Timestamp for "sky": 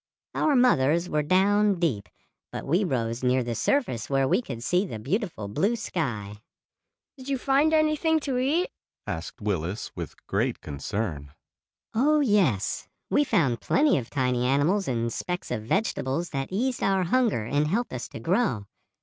5.75-6.37